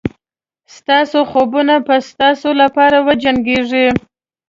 ستاسو 0.75 1.19
خوبونه 1.31 1.75
به 1.87 1.95
ستاسو 2.09 2.49
لپاره 2.61 2.97
وجنګېږي. 3.07 3.87